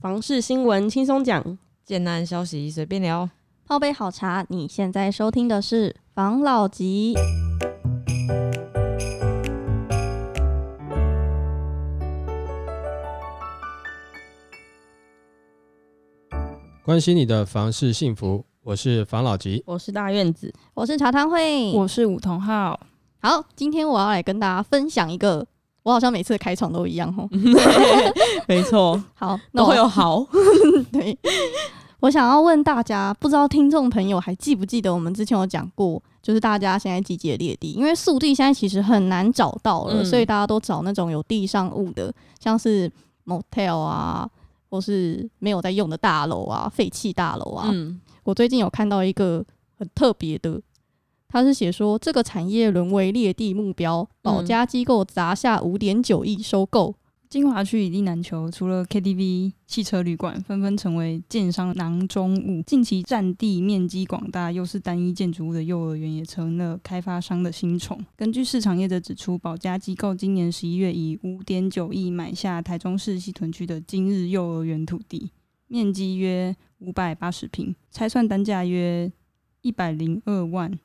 [0.00, 3.28] 房事新闻轻松讲，简单消息随便聊。
[3.66, 7.14] 泡杯好茶，你现在收听的是房老吉。
[16.84, 19.62] 关心你的房事幸福，我是房老吉。
[19.66, 22.78] 我是大院子，我是茶汤会，我是梧桐浩。
[23.22, 25.46] 好，今天我要来跟大家分享一个，
[25.86, 27.28] 我好像每次的开场都一样哦。
[28.48, 30.26] 没错， 好，那我会有好，
[30.90, 31.16] 对，
[32.00, 40.04] 我想要问大家，不知道听众朋友还记不记得我们之前有讲过，就是大家现在集结列地，因为速地现在其实很难找到了，嗯。
[40.04, 42.90] 所以大家都找那种有地上物的，像是
[43.24, 44.28] motel 啊，
[44.68, 47.68] 或是没有在用的大楼啊、废弃大楼啊。
[47.72, 49.44] 嗯，我最近有看到一个
[49.78, 50.60] 很特别的，
[51.28, 56.94] 他是写说这个产业沦为劣地目标，保家机构砸下五点九亿收购。
[57.28, 62.62] 金华区一地难求，除了 KTV、汽车旅馆，纷纷成为建商囊中物。
[62.62, 67.98] 近期占地面积广大，又是单一建筑物的幼儿园，也成了开发商的新宠。
[68.14, 75.32] 根据市场业者指出，保家机构今年十一月以五点九亿买下台中市西屯区的今日幼儿园土地，
[75.66, 79.10] 面积约五百八十平，拆算单价约
[79.62, 80.78] 一百零二万。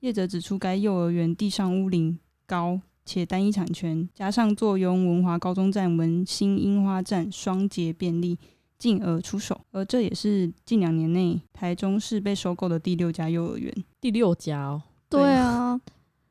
[0.00, 8.38] 业者指出，该幼儿园地上屋龄高，且单一产权，加上坐拥文华高中站、文心樱花站双捷便利，
[8.78, 9.60] 进而出手。
[9.72, 13.72] 而这也是近两年内台中市被收购的第六家幼儿园。
[14.00, 15.80] 第六家哦，对啊，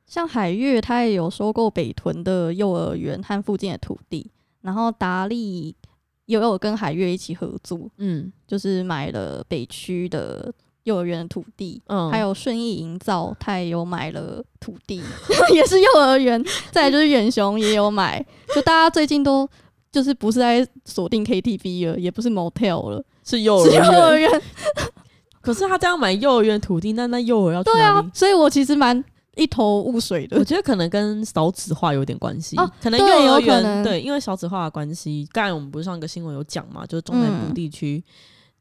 [0.06, 4.30] 像海月，它也有收购北屯的幼儿园和附近的土地，
[4.62, 5.76] 然后达利
[6.26, 10.54] 也有跟海月一起合作，嗯就是买了北区的
[10.86, 15.02] 幼儿园的土地，嗯，还有顺义营造，他也有买了土地，
[15.54, 16.44] 也是幼儿园。
[16.72, 19.48] 再来就是远雄也有买，就大家最近都
[19.92, 24.30] 就是不是在锁定 KTV 了，也不是 motel 了，是幼儿是幼儿园。
[25.42, 29.04] 可是他这样买幼儿园土地，那那幼儿要去对啊所以我其实蛮
[29.36, 30.44] 一头雾水的我。
[30.44, 35.28] 觉得可能跟少子化有点关系，啊可能幼儿园对，因为少子化的关系。
[35.32, 38.04] 刚才我们不是上个新闻有讲嘛，就是中南部嗯地区、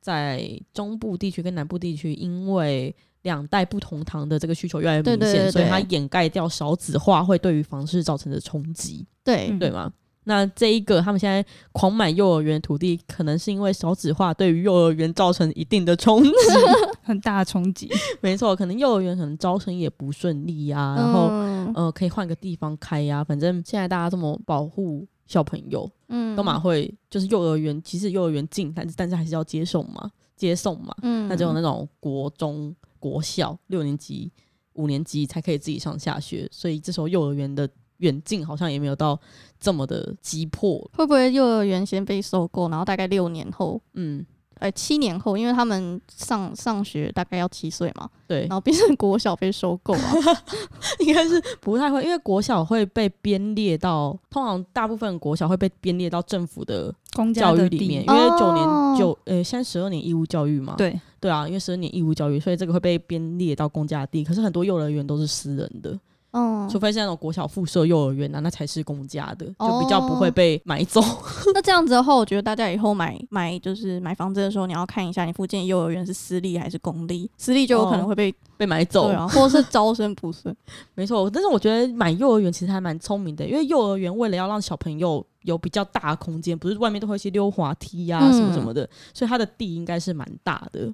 [0.05, 9.91] 在中部地区跟南部地区，因为两代不同堂的这个需求越来越明显，所以对它掩盖掉少子化会对于房市造成的冲击，对，嗯对吗？
[10.27, 11.43] 那这一个他们现在
[11.73, 16.31] 狂买幼儿园土地，可能是因为少子化对于幼儿园造成一定的冲击。
[17.03, 17.91] 很大的冲击，
[18.21, 30.95] 没错，可能幼儿园可能招生也不顺利呀、然后嗯呃，可以换个地方开呀、反正现在大家这么保护小朋友，嗯都蛮会，就是幼儿园，其实幼儿园近，但是但是还是要接送嘛，接送嘛。
[31.03, 34.31] 嗯那只有那种国中、国小六年级、
[34.75, 37.69] 五年级才可以自己上下学，所以这时候幼儿园的
[37.99, 39.19] 远近好像也没有到
[39.59, 40.79] 这么的急迫。
[40.95, 44.25] 会不会幼儿园先被收购，然后大概六年后，嗯，
[44.61, 50.13] 呃，七年后，因为他们上上学大概要七岁嘛，对然，后变成国小被收购啊。
[51.01, 64.23] 应该是不太会，因为国小会被编列到，通常大部分国小会被编列到政府的公教育里面，因为九年哦九呃，现在十二年义务教育嘛，对，对啊，因为十二年义务教育，所以这个会被编列到公家地。
[64.25, 65.99] 可是很多幼儿园都是私人的，
[66.35, 71.01] 嗯，除非是那种国小附设幼儿园啊，那才是公家的，哦就比较不会被买走。
[71.55, 80.55] 那这样子的话，我觉得大家以后买买就是买房子的时候，你要看一下你附近的幼儿园是私立还是公立，私立就有可能会被、被买走，对啊，或者是招生不顺。
[80.97, 81.31] 没错。
[81.31, 90.93] 但是我觉得买幼儿园其实还蛮聪明的，因为幼儿园为了要让小朋友有比较大的空间，不是外面都会有一些溜滑梯呀、嗯什么什么的，所以它的地应该是蛮大的。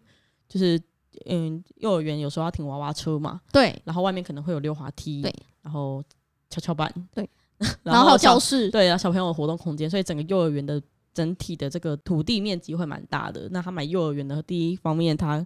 [0.48, 0.80] 就是
[1.26, 6.02] 嗯，幼儿园有时候要停娃娃车嘛，对，然后外面可能会有溜滑梯，对，然后
[6.48, 7.28] 跷跷板，对，
[7.58, 10.80] 然然后还有教室，对啊，小朋友的活动空间，所以整个幼儿园的
[11.12, 13.48] 整体的这个土地面积会蛮大的。
[13.50, 15.36] 那他买幼儿园的第一方面，他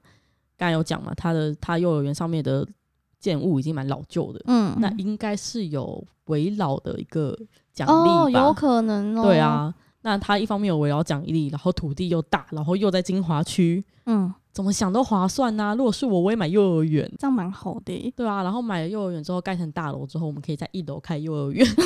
[0.57, 2.67] 刚才有讲嘛，他的他幼儿园上面的
[3.19, 7.37] 建物已经蛮老旧的，嗯，那应该是有围绕的一个
[7.73, 8.25] 奖励吧？
[8.25, 17.11] 哦，有可能哦，对，啊，那他一方面有围绕奖励，然后土地又大，然后又在金华区，嗯，怎么想都划算呐、如果是我，我也买幼儿园。
[17.19, 18.13] 这样蛮好的耶。
[18.17, 21.67] 对啊，然后买了幼儿园之后盖成大楼之后，我们可以在一楼开幼儿园。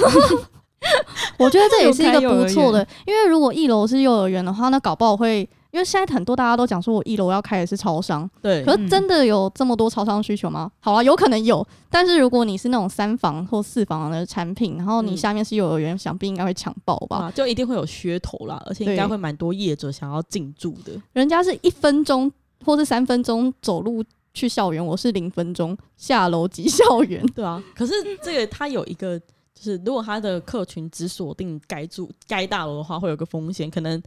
[1.38, 10.70] 我觉得这也是一个不错的， 因为如果一楼是幼儿园的话，那搞不好会，因为现在很多大家都讲说我一楼要开的是超商，对，可是真的有这么多超商需求吗？
[10.80, 17.16] 好啊，有可能有，但是如果你是那种三房或四房的产品，然后你嗯下面是幼儿园，想必应该会抢爆吧？
[17.16, 20.92] 啊，就一定会有噱头啦，而且应该会蛮多业者想要进驻的。
[21.12, 22.30] 人家是一分钟
[22.64, 27.24] 或是三分钟走路去校园，我是零分钟下楼及校园。
[27.34, 34.02] 对啊，可是这个它有一个，就是如果它的客群只锁定该住该大楼的话，会有个风险，可能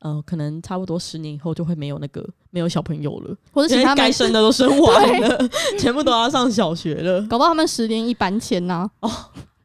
[0.00, 5.48] 呃，可能差不多十年以后就会没有那个没有小朋友了，或者请他，该生的都生完了，
[5.78, 8.90] 全部都要上小学了，搞不好他们十年一搬迁呐。
[9.00, 9.10] 哦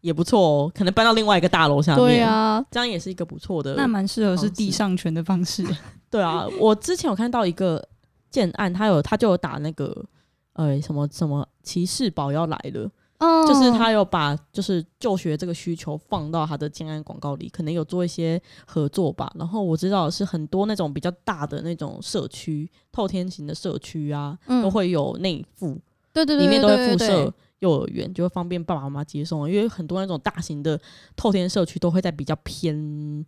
[0.02, 0.72] 也不错哦。
[0.74, 3.76] 可能搬到另外一个大楼下面，对啊，这样也是一个不错的。
[3.76, 5.62] 那蛮适合是地上权的方式。
[6.10, 7.86] 对啊，我之前有看到一个
[8.30, 10.06] 建案，他有他就有打那个
[10.54, 19.32] 呃什么什么骑士宝要来了，嗯，就是他有把就是就学这个需求放到他的建案广告里，可能有做一些合作吧。
[19.36, 24.64] 然后我知道是很多那种比较大的那种社区，透天型的社区啊，嗯。
[24.64, 25.78] 都会有内附，
[26.14, 29.50] 对对对，里面都会附设幼儿园，就会方便爸爸妈妈接送。
[29.50, 30.80] 因为很多那种大型的
[31.16, 33.26] 透天社区都会在比较偏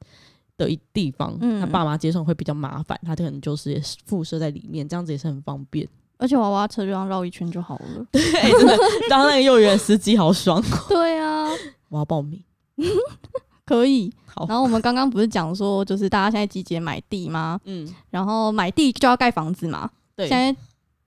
[0.57, 5.87] 的一地方，嗯那爸妈接送会比较麻烦，他可能就是也是附设在里面，这样子也是很方便。
[6.17, 8.05] 而且娃娃车就这样绕一圈就好了。
[8.11, 8.21] 对，
[8.51, 8.77] 真的
[9.09, 11.49] 当那个幼儿园司机好爽， 对啊，
[11.89, 12.39] 我要报名。
[13.65, 14.11] 可以。
[14.25, 17.59] 好，然后我们刚刚不是讲说，就是大家现在集结买地吗？
[17.65, 19.89] 嗯，然后买地就要盖房子嘛。
[20.15, 20.55] 对，现在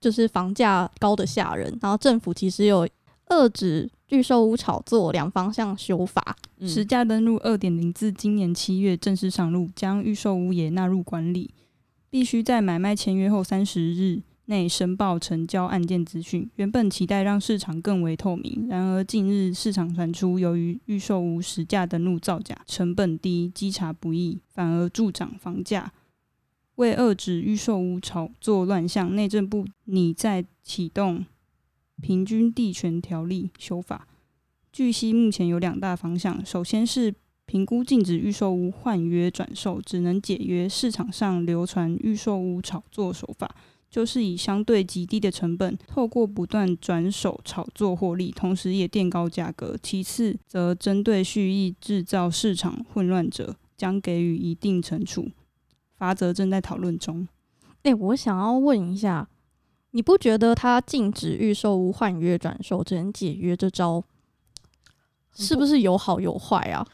[0.01, 2.87] 就是房价高的吓人，然后政府其实有
[3.29, 6.35] 遏制预售屋炒作两方向修法。
[6.57, 11.53] 嗯实价登录二点零自今年七月正式上路，将预售屋也纳入管理，
[12.09, 16.49] 必须在买卖签约后三十日内申报成交案件资讯。
[16.55, 25.91] 原本期待让市场更为透明，然而近日市场传出，由于预售屋实价登录造假、成本低、稽查不易，反而助长房价。
[26.75, 31.25] 为遏止预售屋炒作乱象，内政部拟在启动
[32.01, 34.07] 平均地权条例修法。
[34.71, 37.13] 据悉，目前有两大方向，首先是
[37.45, 40.67] 评估禁止预售屋换约转售，只能解约。
[40.67, 43.55] 市场上流传预售屋炒作手法，
[43.89, 49.77] 就是以相对极低的成本，透过不断转手炒作获利，同时也垫高价格。
[49.81, 55.29] 其次，则针对蓄意制造市场混乱者，将给予一定惩处。
[55.97, 57.25] 法则正在讨论中。
[57.83, 59.29] 哎、我想要问一下，
[59.95, 64.03] 你不觉得他禁止预售屋换约转售，只能解约这招，
[65.33, 66.85] 是不是有好有坏啊？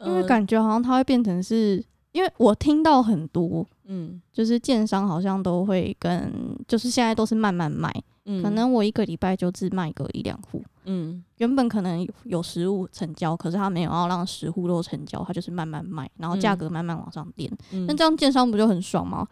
[0.00, 1.80] 因为呃感觉好像它会变成是，
[2.10, 6.32] 因为我听到很多，嗯就是建商好像都会跟，
[6.66, 7.88] 就是现在都是慢慢卖，
[8.24, 10.60] 嗯可能我一个礼拜就只卖个一两户。
[10.86, 17.48] 嗯原本可能有有十户成交，可是他没有要让十户都成交，他就是慢慢卖，然后价嗯格慢慢往上垫。
[17.70, 19.24] 嗯那这样建商不就很爽吗？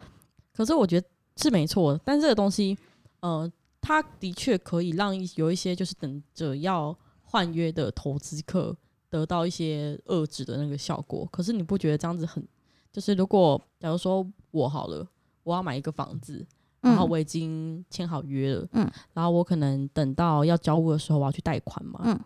[0.55, 1.05] 可是我觉得
[1.35, 2.77] 是没错，但这个东西，
[3.21, 8.75] 呃，它的确可以让一有一些就是等着要换约的投资客
[9.09, 11.27] 得到一些遏制的那个效果。
[11.31, 12.45] 可是你不觉得这样子很，
[12.91, 15.07] 就是如果假如说我好了，
[15.43, 16.45] 我要买一个房子，
[16.81, 17.09] 然后嗯。
[17.09, 22.19] 我已经签好约了，嗯然后我可能等到要交屋的时候，我要去贷款嘛，嗯。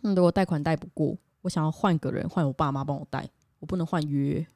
[0.00, 4.46] 那如果贷款贷不过，我想要换个人，换我爸妈帮我贷，我不能换约，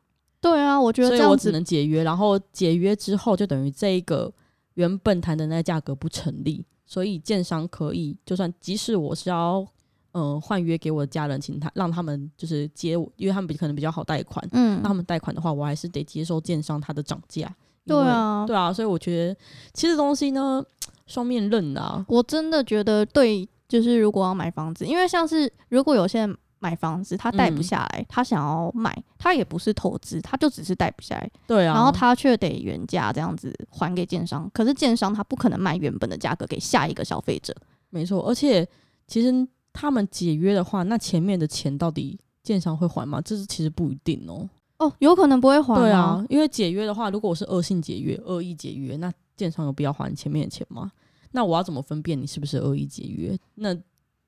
[0.41, 4.33] 对啊，我觉得所以我只能解约，然后解约之后就等于这一个
[4.75, 9.67] 原本谈的那个价格不成立，所以建商可以就算即使我是要
[10.13, 17.55] 嗯换约给我的家人，请他让他们就是接我，因为他们比可能比较好贷款，嗯让他们贷款的话，我还是得接受建商他的涨价。
[17.85, 19.37] 对啊，对啊，所以我觉得
[19.73, 20.65] 其实东西呢
[21.07, 37.53] 双面刃啊，我真的觉得对，就是如果要买房子，因为像是如果有些人买房子，他贷不嗯下来，他想要卖，他也不是投资，他就只是贷不下来，对啊，然后他却得原价这样子还给建商，可是建商他不可能卖原本的价格给下一个消费者。
[37.91, 38.67] 没错，而且
[39.09, 43.21] 其实他们解约的话，那前面的钱到底建商会还吗？
[43.21, 44.49] 这是其实不一定哦。
[44.79, 50.93] 哦，有可能不会还对啊，，因为解约的话，如果我是恶性解约、恶意解约，那建商有必要还你前面的钱吗？
[51.33, 53.37] 那我要怎么分辨你是不是恶意解约？
[53.55, 53.75] 那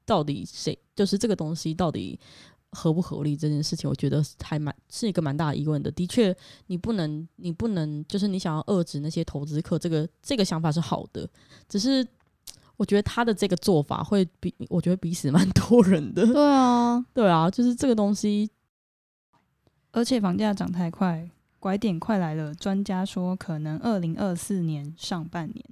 [0.06, 2.18] 到底谁就是这个东西到底
[2.70, 5.90] 合不合理这件事情，我觉得还蛮是一个蛮大的疑问的。
[5.90, 11.28] 的确，你不能，你不能，就是你想要遏制那些投资客，这个这个想法是好的，
[11.68, 12.06] 只是
[12.76, 16.26] 我觉得他的这个做法会比我觉得逼死蛮 多人的。
[16.26, 18.50] 对啊，对啊，就是这个东西，
[19.92, 21.30] 而且房价涨太快，
[21.61, 22.52] 拐点快来了。
[22.52, 25.64] 专家说，可能二零二四年上半年。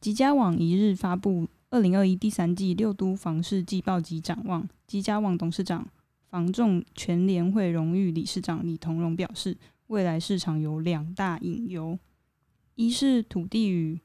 [0.00, 4.66] 吉家网一日发布二零二一第三季六都房市季报及展望。
[4.86, 5.86] 吉家网董事长、
[6.30, 9.54] 房仲全联会荣誉理事长李同荣表示，
[9.88, 11.98] 未来市场有两大隐忧：
[12.74, 14.00] 一是土地与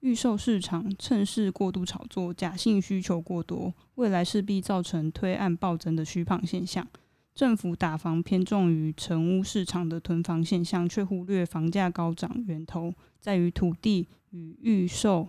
[0.00, 6.88] 预售市场趁势过度炒作，假性需求过多，未来势必造成推案暴增的虚胖现象。
[7.34, 15.28] 政府打房偏重于成屋市场的囤房现象，却忽略房价高涨源头在于土地与预售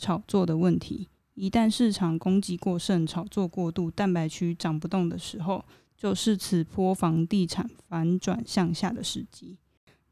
[0.00, 1.06] 炒作的问题。
[1.34, 5.64] 一旦市场供给过剩、炒作过度，蛋白区涨不动的时候，
[5.96, 9.56] 就是此波房地产反转向下的时机。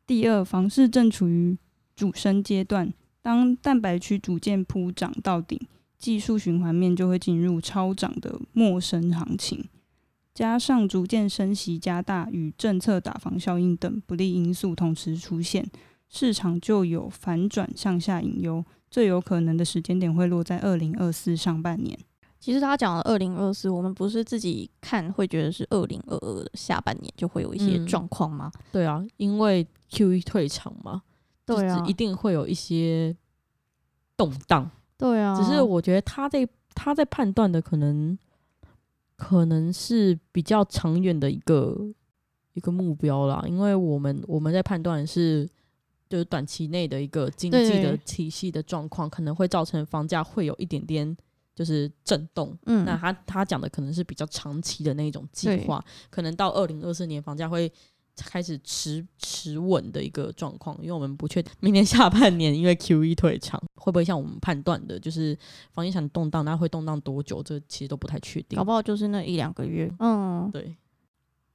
[0.07, 1.59] 第二，房市正处于
[1.97, 5.61] 主升阶段，当蛋白区逐渐铺涨到顶，
[5.99, 9.69] 技术循环面就会进入超涨的末升行情。
[10.33, 15.69] 加上逐渐升息加大与政策打房效应等不利因素同时出现，
[16.09, 18.65] 市场就有反转向下隐忧。
[18.91, 21.99] 最有可能的时间点会落在二零二四上半年。
[22.41, 28.51] 其实他讲的二零二四，我们不是自己看会觉得是二零二二的下半年就会有一些嗯状况吗？
[28.71, 31.03] 对啊，因为 Q E 退场嘛，
[31.45, 33.15] 对啊一定会有一些
[34.17, 34.71] 动荡。
[34.97, 38.17] 对啊，只是我觉得他在他在判断的可能
[39.17, 41.77] 可能是比较长远的一个
[42.55, 45.49] 一个目标啦，因为我们我们在判断是
[46.09, 51.17] 就是短期内的一个经济的体系的状况，可能会造成房价会有一点点
[51.55, 52.57] 就是震动。
[52.67, 57.71] 嗯，那他他讲的可能是比较长期的那一种计划，可能到二零二四年房价会
[58.17, 65.39] 开始持持稳的一个状况，因为我们不确定明年下半年因为 Q E 退场会不会像我们判断的，就是
[65.73, 68.65] 房地产动荡，那会动荡多久，这其实都不太确定搞。
[68.65, 69.89] 不好就是那一两个月。
[70.01, 70.77] 嗯，对，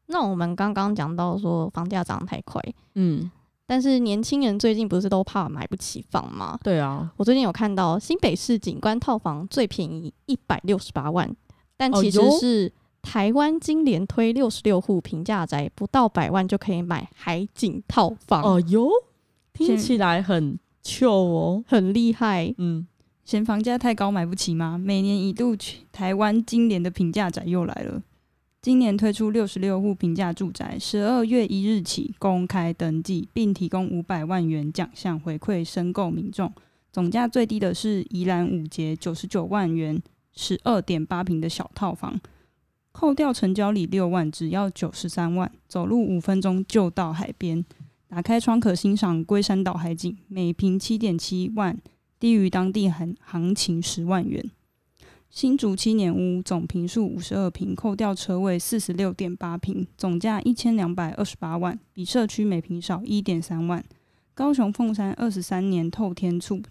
[0.06, 2.62] 那我们刚刚讲到说房价涨太快，
[2.96, 3.30] 嗯，
[3.66, 6.60] 但是年轻人最近不是都怕买不起房吗？
[6.64, 11.34] 对啊，我最近有看到新北市景观套房最便宜一百六十八万，
[11.78, 18.90] 但其实是台湾金联推六十六户平价宅，不到百万就可以买海景套房，哦哟，
[19.54, 21.64] 听起来很 chill 哦。
[21.68, 22.54] 很厉害。
[22.58, 22.86] 嗯，
[23.24, 24.78] 嫌房价太高买不起吗？
[24.78, 28.02] 每年一度去台湾今年的平价宅又来了。
[28.64, 36.50] 今年推出六十六户平价住宅，十二月一日起公开登记，并提供五百万元奖项回馈申购民众。
[36.90, 40.02] 总价最低的是宜兰五节九十九万元，
[40.34, 42.18] 十二点八平的小套房，
[42.94, 47.66] 扣掉成交礼六万，只要九十三万，走路五分钟就到海边。
[48.08, 51.78] 打开窗可欣赏龟山岛海景，每平七点七万，
[52.18, 54.50] 低于当地行行情十万元。
[55.34, 63.84] 新竹七年屋总平数五十二平，扣掉车位四十六点八平，总价一千两百二十八万，比社区每平少一点三万。
[64.36, 66.62] 高雄凤山二十三年透天厝，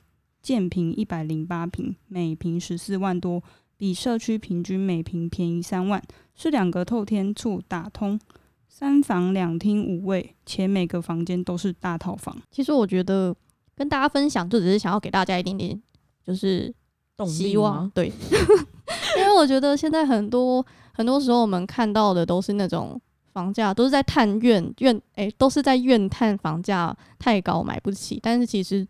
[0.41, 3.43] 建平一百零八平，每平十四万多，
[3.77, 6.01] 比社区平均每平便宜三万，
[6.37, 8.21] 是两个透天厝打通，
[8.69, 12.41] 三房两厅五卫，且每个房间都是大套房。
[12.53, 13.35] 其实我觉得
[13.75, 15.83] 跟大家分享，就只是想要给大家一点点，
[16.25, 16.73] 就是
[17.17, 17.93] 动力希望吗？
[17.95, 18.13] 对，
[19.19, 23.01] 因为我觉得现在很多很多时候我们看到的都是那种
[23.33, 28.87] 房价都是在探怨怨，哎、都是在怨叹房价太高买不起，但是其实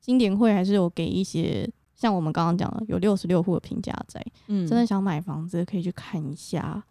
[0.00, 1.70] 经典会还是有给一些。
[1.94, 6.82] 像我们刚刚讲的，有六十六户的平价在，嗯，真的想买房子可以去看一下。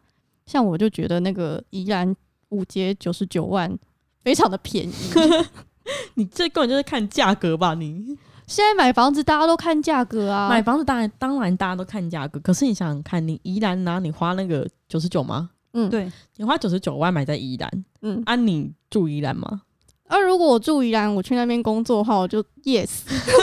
[0.46, 2.16] 像我就觉得那个宜兰
[2.48, 3.78] 五街九十九万，
[4.24, 4.94] 非常的便宜。
[6.16, 7.74] 你这根本就是看价格吧？
[7.74, 8.18] 你
[8.52, 15.50] 现在买房子大家都看价格啊，买房子当然当然大家都看价格，可是你想想看，你宜兰拿你花那个九十九吗？
[15.72, 18.22] 嗯，对，你花九十九万买在宜兰，嗯。
[18.26, 19.62] 啊，你住宜兰吗？
[20.10, 22.90] 啊，如果我住宜兰，我去那边工作的话，我就 yes。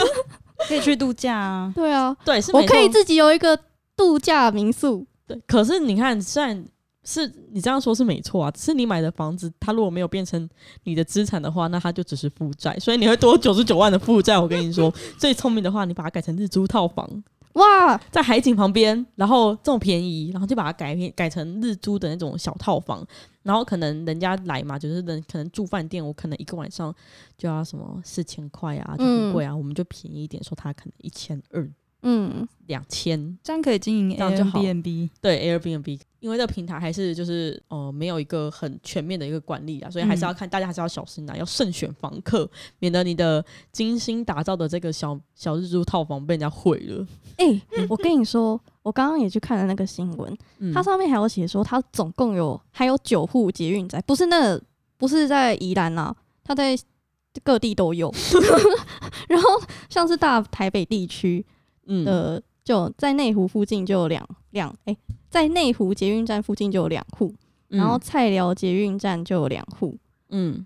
[0.67, 1.73] 可以去度假啊。
[1.75, 3.57] 哦对啊，对，是我可以自己有一个
[3.97, 5.07] 度假民宿。
[5.25, 6.63] 对，可是你看，虽然
[7.11, 10.47] 是你这样说是没错啊，只是你买的房子，它如果没有变成
[10.83, 14.37] 你的资产的话，那它就只是负债，所以你会多九十九万的负债。
[14.37, 17.23] 我跟你说， 最聪明的话，你把它改成日租套房，
[17.53, 23.05] 哇，在海景旁边，然后这么便宜，然后就把它改改成日租的那种小套房，
[23.41, 26.93] 然后可能人家来嘛，就是人可能住饭店，我可能一个晚上
[27.37, 31.67] 就要什么四千块啊，就很贵啊，我们就便宜一点，说它可能一千二、
[32.01, 35.09] 嗯，两千，这样可以经营 Airbnb。
[35.19, 47.05] 对 Airbnb，因为这个平台还是就是呃没有一个很全面的一个管理啊，所以还是要看、大家还是要小心啊，要慎选房客，免得你的精心打造的这个小小日租套房被人家毁了。
[47.37, 54.63] 哎、我跟你说，我刚刚也去看了那个新闻，嗯它上面还有写说，它总共有还有九户捷运宅，不是那个
[54.97, 56.77] 不是在宜兰呐、它在
[57.43, 58.13] 各地都有。
[59.27, 59.49] 然后
[59.89, 61.45] 像是大台北地区
[61.89, 62.05] 嗯。
[62.05, 64.95] 的，就在内湖附近就有两两哎，
[65.29, 67.35] 在内湖捷运站附近就有两户，
[67.67, 69.97] 然后菜寮捷运站就有两户。
[70.29, 70.65] 嗯。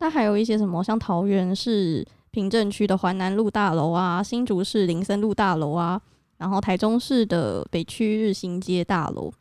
[0.00, 6.00] 那还有一些什么，像桃园市平镇区的环南路大楼啊，新竹市林森路大楼啊，
[6.36, 9.32] 然后台中市的北区日新街大楼，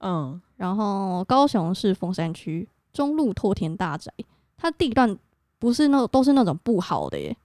[0.00, 0.40] 嗯。
[0.56, 4.12] 然后高雄市凤山区中路拓田大宅，
[4.56, 5.16] 它地段
[5.58, 7.36] 不是那都是那种不好的耶，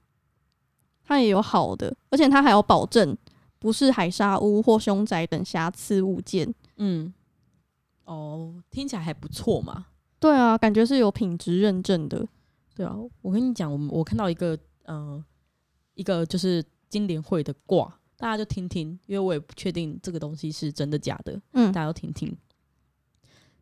[1.06, 3.16] 它也有好的，而且它还有保证
[3.60, 6.54] 不是海沙屋或凶宅等瑕疵物件。
[6.78, 7.14] 嗯，
[8.06, 9.88] 哦，听起来还不错嘛。
[10.20, 12.26] 对啊，感觉是有品质认证的。
[12.76, 15.24] 对啊，我跟你讲，我们我看到一个呃
[15.94, 22.36] 一个就是金莲会的卦，大家就听听，因为我也不确定这个东西是真的假的，嗯大家都听听。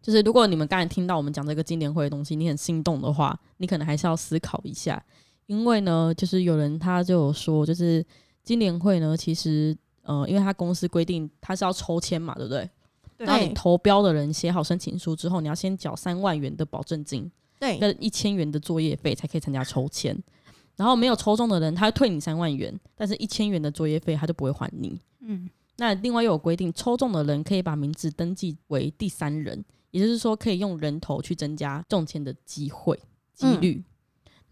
[0.02, 5.04] 就是如果你们刚才听到我们讲这个金莲会的东西，你很心动的话，你可能还是要思考一下，
[5.52, 8.04] 因为呢，就是有人他就有说，就是
[8.42, 12.70] 金莲会呢，其实呃，因为他公司规定他是要抽签嘛，对不对？
[13.18, 17.30] 对然后你投标的人写好申请书之后，你要先缴三万元的保证金，
[17.60, 20.18] 对跟一千元的作业费才可以参加抽签。
[20.78, 25.02] 然后没有抽中的人，他会退你三万元，但是一千元的作业费他就不会还你。
[25.20, 32.98] 嗯，那另外又有规定，抽中的人可以把名字登记为第三人，也就是说可以用人头去增加中签的机会
[33.34, 33.84] 几率。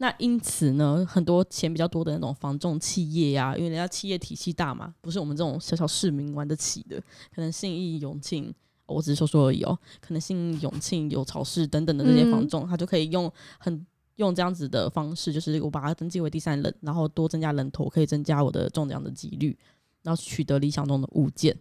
[0.01, 6.97] 那因此呢，很多钱比较多的那种房仲企业呀、因为人家企业体系大嘛，不是我们这种小小市民玩得起的，
[7.35, 8.53] 可能信义、永庆，
[8.85, 13.29] 我只是说说而已哦，可能信义、永庆、有超市等等的这些房仲，他就可以用
[13.59, 19.57] 很用这样子的方式，就是我把它登记为第三人，然后多增加人头，可以增加我的中奖的几率，
[20.03, 21.53] 然后取得理想中的物件。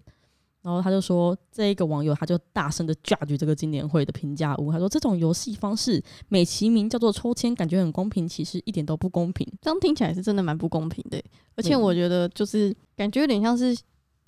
[0.61, 9.47] 然后他就说，这一个网友他就大声的 judge 这个金年会的评价屋，他说这种游戏方式美其名叫做抽签，感觉很公平，其实一点都不公平。
[9.63, 11.25] 这样听起来是真的蛮不公平的欸，
[11.57, 13.77] 而且嗯我觉得就是感觉有点像是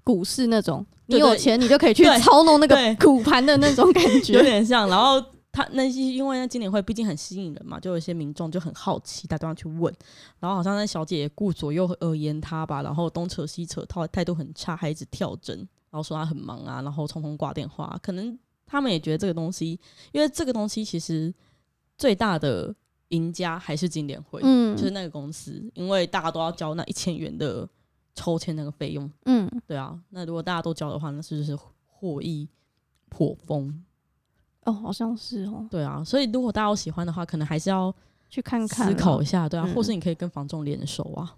[0.04, 4.42] 股市那种，你有钱你就可以去操弄那个股盘的那种感觉有。
[4.42, 4.88] 点像。
[4.88, 5.22] 然后
[5.52, 9.92] 他那些因为那金年会毕竟很吸引人嘛，就有一些民众就很好奇，打电话去问，
[10.38, 17.98] 然后好像那小姐也顾左右而言他吧，然后东扯西扯，态态度很差，还一直跳针，然后说他很忙啊，然后匆匆挂电话。
[18.02, 19.78] 可能他们也觉得这个东西，
[20.12, 21.32] 因为这个东西其实
[21.98, 22.74] 最大的
[23.08, 27.68] 赢家还是经典会，嗯就是那个公司，因为大家都要交那一千元的
[28.14, 32.48] 抽签那个费用，嗯，对啊，那如果大家都交的话，那是不是获益
[33.08, 33.84] 颇丰？
[34.64, 37.92] 哦，好像是哦，对啊，所以如果大家有喜欢的话，可能还是要
[38.28, 41.34] 去看看思考一下，对啊，嗯或是你可以跟房仲联手啊，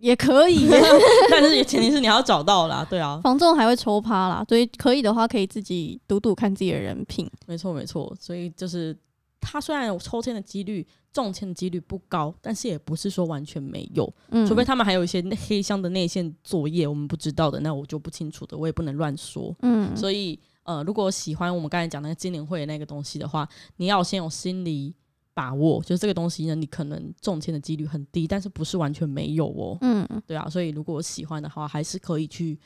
[0.00, 0.68] 也可以。
[1.30, 7.30] 但是前提是你要找到啦，对啊，房仲还会抽趴啦，所以可以的话可以自己赌赌看自己的人品。
[7.46, 8.96] 没错没错，所以就是
[9.40, 19.54] 他虽然有抽签的几率、中签的几率不高，但是也不是说完全没有，嗯，除非他们还有一些内黑箱的内线作业我们不知道的，那我就不清楚的，我也不能乱说。
[19.62, 24.94] 嗯，所以呃，如果喜欢我们刚才讲那个金灵会的那个东西的话，你要先有心理
[25.40, 29.78] 把握，就是这个东西呢，你可能中签的几率很低，但是不是完全没有哦。
[29.80, 32.58] 嗯对啊，所以如果喜欢的话，还是可以去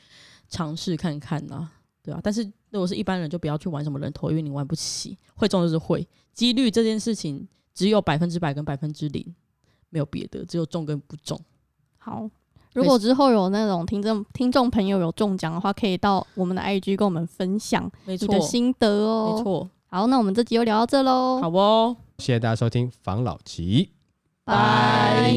[0.49, 1.69] 尝试看看呐、
[2.03, 9.25] 对啊，但是如果是一般人，就不要去玩什么人头，因为你玩不起，会中就是会，几率这件事情只有百分之百跟百分之零，
[9.89, 11.39] 没有别的，只有中跟不中。
[11.97, 12.29] 好。
[12.73, 19.33] 如果之后有那种听众听众朋友有中奖的话，可以到我们的 IG 跟我们分享你的，心得哦。
[19.37, 23.91] 没错，好，那我们这集就聊到这喽，好哦，谢谢大家收听房老吉。
[24.45, 25.33] 拜。